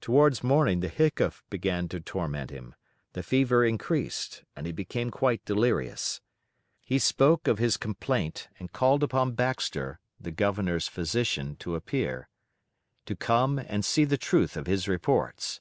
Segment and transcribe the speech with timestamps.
[0.00, 2.74] Towards morning the hiccough began to torment him,
[3.12, 6.22] the fever increased, and he became quite delirious.
[6.80, 12.30] He spoke of his complaint, and called upon Baxter (the Governor's physician) to appear,
[13.04, 15.60] to come and see the truth of his reports.